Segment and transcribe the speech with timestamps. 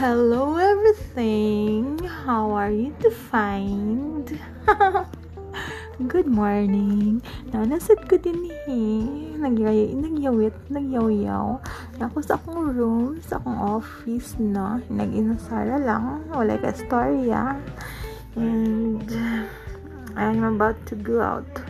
[0.00, 2.00] Hello, everything.
[2.24, 4.32] How are you defined?
[6.08, 7.20] Good morning.
[7.52, 9.04] Na nasad ko din eh.
[9.36, 11.60] Nagyay, nagyawit, nagyaw-yaw.
[12.00, 14.80] Ako sa akong room, sa akong office na.
[14.88, 16.24] Nag-inasara lang.
[16.32, 17.60] Wala ka storya.
[18.40, 19.04] And
[20.16, 21.60] I'm about to go out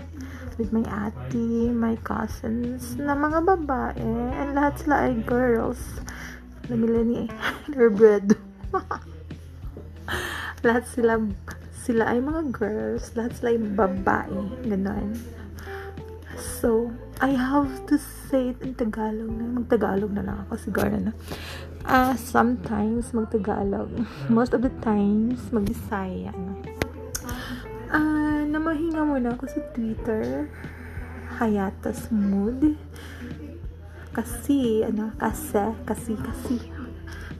[0.55, 4.07] with my ate, my cousins, na mga babae.
[4.39, 5.99] And lahat sila ay girls.
[6.71, 7.27] Namila ni
[7.91, 8.39] bread.
[10.65, 11.19] lahat sila
[11.75, 14.39] sila ay mga girls, lahat sila ay babae,
[14.71, 15.19] ganon.
[16.39, 19.45] So, I have to say it in Tagalog na.
[19.59, 21.13] Mag-Tagalog na lang ako siguro na.
[21.83, 23.91] Uh, sometimes mag-Tagalog.
[24.33, 26.53] Most of the times mag-Bisaya na.
[27.91, 30.47] Uh, namahinga muna ako sa Twitter.
[31.41, 32.79] Hayatas Mood.
[34.21, 36.61] Kasi, ano, kasi, kasi, kasi.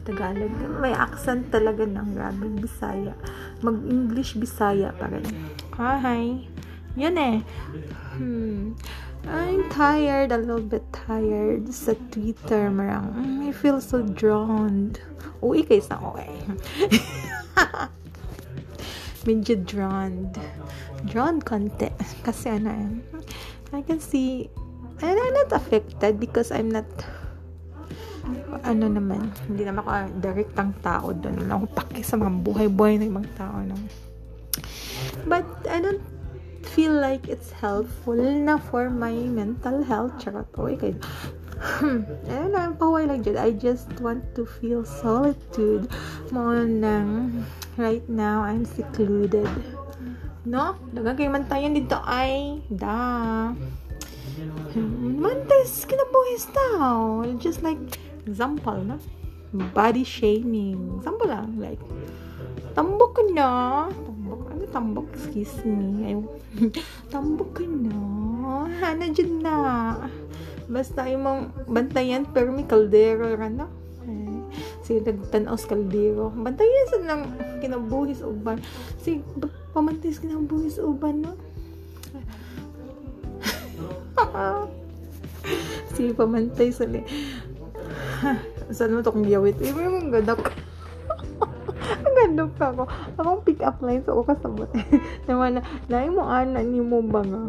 [0.01, 0.49] Tagalog.
[0.81, 3.13] May accent talaga ng grabe Bisaya.
[3.61, 5.29] Mag-English Bisaya pa rin.
[5.77, 6.49] Hi.
[6.97, 7.45] Yun eh.
[8.17, 8.73] Hmm.
[9.29, 12.73] I'm tired, a little bit tired sa Twitter.
[12.73, 14.97] Marang, I feel so drawn.
[15.45, 16.33] Uy, kayo sa okay.
[19.29, 20.33] Medyo drawn.
[21.05, 21.93] Drawn konti.
[22.25, 22.89] Kasi ano eh.
[23.77, 24.49] I can see,
[25.01, 26.89] and I'm not affected because I'm not
[28.63, 31.47] ano naman, hindi naman ako direktang tao doon.
[31.47, 33.57] Wala akong paki sa mga buhay-buhay ng ibang tao.
[33.65, 33.77] No?
[35.25, 36.05] But, I don't
[36.63, 40.21] feel like it's helpful na for my mental health.
[40.21, 41.01] Charot, oy, kayo.
[42.29, 43.41] and I'm paway like that.
[43.41, 45.89] I just want to feel solitude.
[46.33, 47.45] Mo nang
[47.77, 49.49] right now, I'm secluded.
[50.45, 50.77] No?
[50.93, 53.53] Dagang kayo mantayan dito ay da.
[55.21, 57.27] Mantis kinabuhis tao.
[57.39, 57.79] Just like
[58.25, 58.97] example, no?
[59.75, 61.03] Body shaming.
[61.03, 61.83] Example lang, like,
[62.79, 63.51] tambok ka na.
[63.91, 65.07] Tambok, ano tambok?
[65.11, 66.07] Excuse me.
[66.07, 66.15] Ay,
[67.13, 67.99] tambok ka na.
[68.79, 69.57] Hana dyan na.
[70.71, 73.67] Basta yung bantayan, pero may kaldero ra na.
[74.07, 74.39] Eh,
[74.87, 76.31] si nagtanaw sa kaldero.
[76.31, 78.63] Bantayan sa nang kinabuhis uban.
[79.03, 79.19] Si
[79.75, 81.35] pamantis kinabuhis uban, no?
[85.95, 86.87] Si pamantay sa
[88.71, 89.59] Saan mo to kung giyawit?
[89.59, 90.55] Eh, may mga gadak.
[92.07, 92.83] Ang ganda pa ako.
[93.19, 94.71] Akong pick up lines ako kasabot.
[95.27, 97.43] Naman na, lain mo ana ni mo ba nga?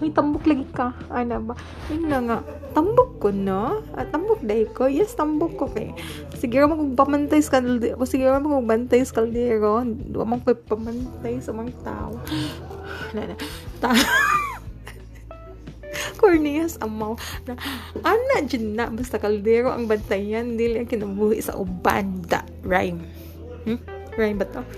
[0.00, 0.92] May tambok lagi ka.
[1.08, 1.56] Ana ba?
[1.88, 2.38] Yun na nga.
[2.72, 3.84] Tambok ko, no?
[3.92, 4.88] Ah, tambok dahi ko.
[4.88, 5.92] Yes, tambok ko kay.
[6.36, 8.00] Sige mo kung pamantay sa kaldero.
[8.08, 9.84] Sige mo kung bantay sa kaldero.
[9.84, 12.16] Duwa mo ko pamantay sa mga tao.
[13.16, 13.36] Na, na.
[13.80, 13.92] Ta
[16.20, 17.16] Corneas amaw
[17.48, 17.56] na
[18.04, 22.44] ana dyan na basta kaldero ang bantayan dili ang kinabuhi sa ubanda.
[22.60, 23.00] Rhyme.
[23.64, 23.80] Hmm?
[24.20, 24.60] rhyme ba to?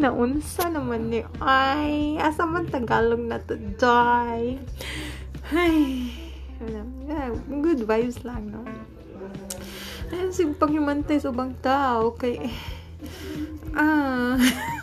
[0.00, 2.14] Naunsa naman ni ay.
[2.22, 4.62] Asa man tagalog na to die
[5.50, 5.78] ay.
[7.50, 8.62] Good vibes lang no?
[10.14, 12.38] Ay si paghimantay sa ubang tao kay
[13.74, 14.38] ah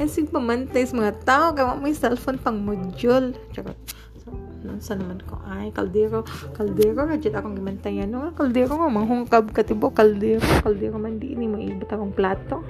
[0.00, 3.36] Kasi pamantay sa mga tao, kaya may cellphone pang module.
[3.52, 3.76] Charot.
[4.20, 4.32] So,
[4.80, 8.12] sa naman ko, ay, kaldero, kaldero, radyan akong gimantayan.
[8.12, 12.60] No, kaldero nga, manghungkab katibo, kaldero, kaldero man di ni maibot akong plato.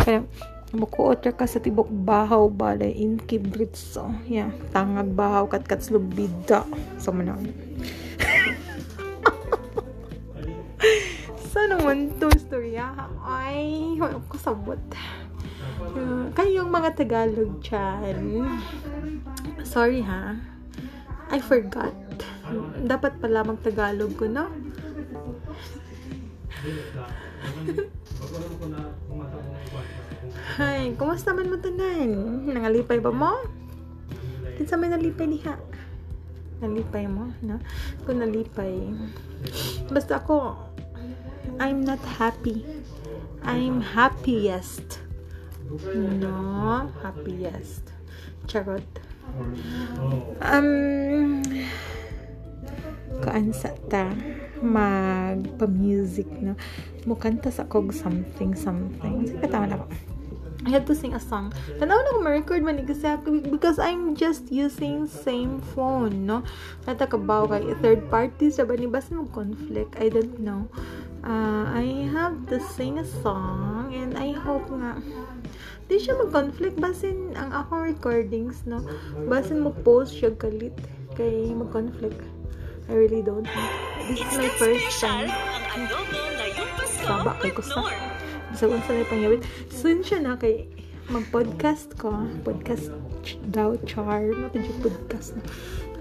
[0.00, 0.24] Kaya,
[0.74, 6.66] mukuot ka sa tibok bahaw balay in kibrit so yeah tangag bahaw kat kat slubida
[6.98, 7.54] so manang
[11.54, 12.90] sa naman to istorya
[13.22, 14.82] ay ko sabot
[15.74, 18.46] Uh, kayong mga Tagalog dyan,
[19.66, 20.38] sorry ha,
[21.34, 21.90] I forgot.
[22.86, 24.46] Dapat pala mag-Tagalog ko, no?
[30.54, 32.46] Hay, kumusta man mo tanan?
[32.46, 33.42] Nangalipay ba mo?
[34.54, 35.58] Kinsa may nalipay diha?
[36.62, 37.58] Nalipay mo, no?
[38.06, 38.94] Kung nalipay.
[39.90, 40.54] Basta ako,
[41.58, 42.62] I'm not happy.
[43.42, 45.03] I'm happiest
[46.20, 47.92] No, happiest.
[48.46, 48.84] Charot.
[50.44, 51.40] Um,
[53.24, 54.12] kaan sa ta
[54.60, 56.56] magpa-music no
[57.08, 59.86] mukanta sa kog something something sige tama na ko
[60.64, 61.52] I had to sing a song.
[61.76, 63.04] Tanaw na ko ma-record man kasi
[63.52, 66.40] because I'm just using same phone, no?
[66.88, 69.92] Natakabaw kay third party sa ba ni basta mo conflict.
[70.00, 70.64] I don't know.
[71.20, 75.04] Uh, I have to sing a song and I hope nga
[75.86, 78.80] di siya mag-conflict basin ang akong recordings no
[79.28, 80.74] basin mo post siya galit
[81.14, 82.20] kay mag-conflict
[82.88, 83.68] I really don't know.
[84.08, 85.32] This is my first time.
[87.08, 87.80] Baba kay ko sa.
[88.52, 89.40] Sa unsa na pangyawit.
[89.72, 90.68] Soon siya na kay
[91.08, 92.12] mag-podcast ko.
[92.44, 92.92] Podcast
[93.48, 94.36] daw char.
[94.36, 95.42] Mata podcast na.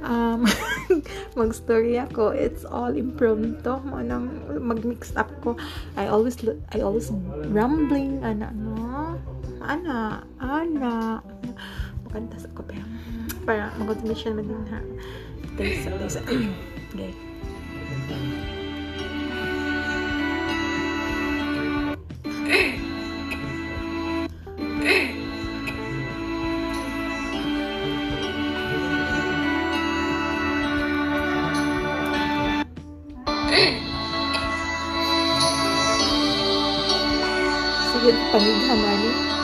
[0.04, 0.44] Um,
[1.40, 2.36] mag-story ako.
[2.36, 3.80] It's all impromptu.
[3.88, 5.56] Manang mag-mix up ko.
[5.96, 6.36] I always
[6.76, 7.16] I always
[7.48, 8.83] rambling ana no.
[9.64, 11.24] Ana, ana.
[12.04, 12.84] Makanta sa ko pero
[13.48, 14.80] para mag-automation man din ha.
[15.56, 16.20] Thanks, thanks.
[16.20, 16.44] okay.
[37.94, 39.43] Sige, pamighaman eh.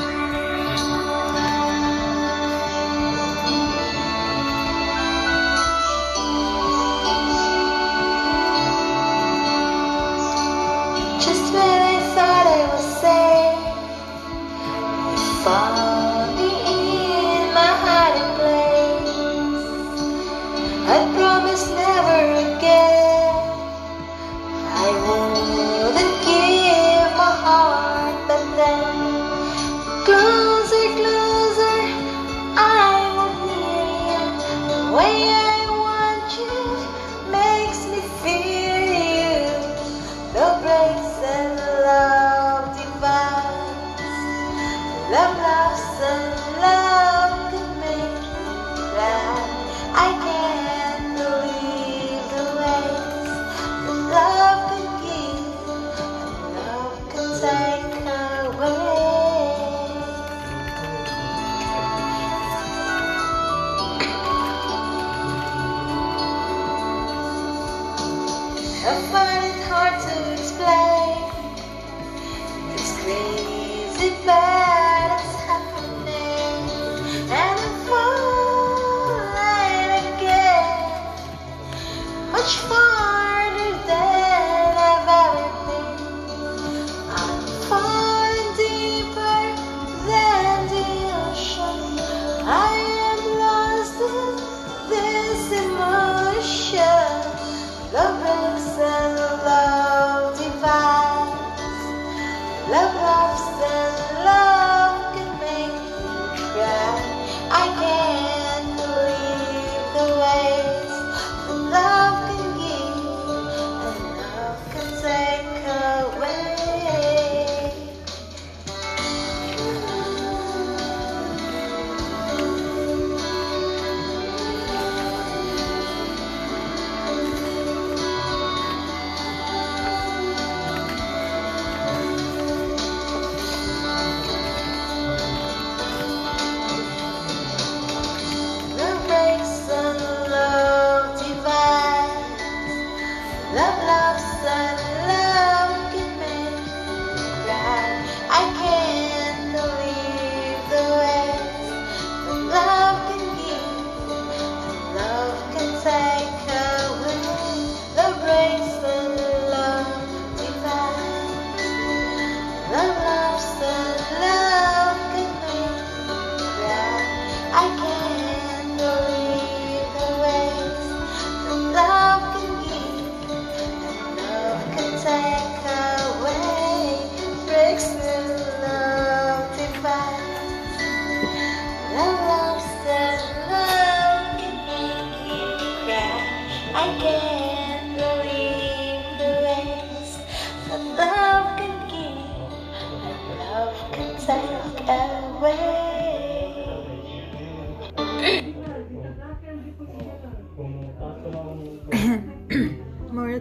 [92.50, 92.79] Bye.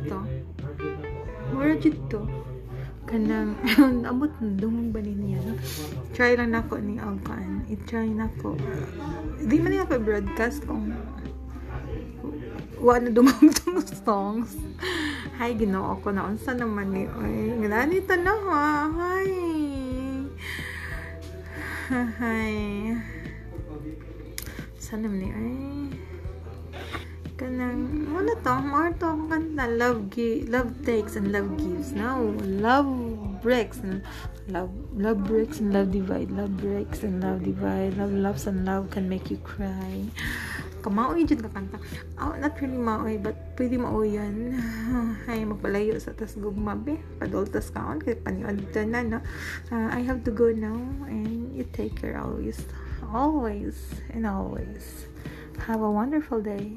[0.06, 0.20] To.
[1.50, 2.22] Mora jud to.
[3.08, 3.56] Kanang
[4.10, 5.40] amot dumong ba niya?
[6.12, 7.64] Try lang nako ni Alcan.
[7.72, 8.54] I-try nako.
[9.40, 10.92] Di man niya pa broadcast kung
[12.78, 13.48] wa na dumong
[14.04, 14.54] songs.
[15.40, 17.56] Hay ginoo ko na unsa naman ni oy.
[17.64, 18.66] Ngani ta na ha.
[18.92, 19.32] Hay.
[22.20, 22.56] Hay.
[24.76, 25.56] Sana man ni ay
[27.38, 28.54] kanang ano to?
[28.66, 31.94] More to ang kanta love gi love takes and love gives.
[31.94, 32.34] No?
[32.42, 32.90] Love
[33.38, 34.02] breaks and
[34.50, 37.94] love love breaks and love divide love breaks and love divide.
[37.94, 40.02] Love loves and love can make you cry.
[40.82, 41.78] Kamaoy jud ka kanta
[42.18, 44.58] oh, not really maoy but pwede maoy yan.
[45.30, 46.98] Ay magpalayo sa tas gugma be.
[47.22, 49.18] Padultas kaon kay paniod na no?
[49.70, 52.66] Uh, I have to go now and you take care always.
[53.14, 53.78] Always
[54.10, 55.06] and always.
[55.66, 56.70] Have a wonderful day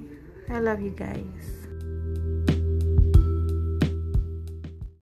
[0.52, 1.58] I love you guys